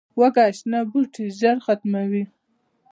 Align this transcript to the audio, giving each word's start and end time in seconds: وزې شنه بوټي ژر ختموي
وزې 0.19 0.45
شنه 0.57 0.79
بوټي 0.89 1.25
ژر 1.39 1.57
ختموي 1.65 2.23